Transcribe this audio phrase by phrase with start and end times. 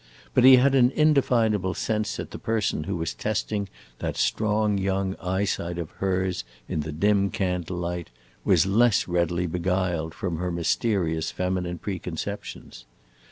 [0.33, 3.69] But he had an indefinable sense that the person who was testing
[3.99, 8.09] that strong young eyesight of hers in the dim candle light
[8.43, 12.85] was less readily beguiled from her mysterious feminine preconceptions.